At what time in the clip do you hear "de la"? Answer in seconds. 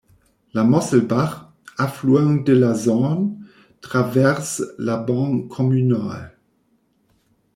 2.41-2.73